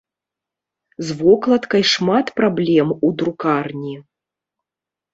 [1.09, 3.97] З вокладкай шмат праблем у друкарні.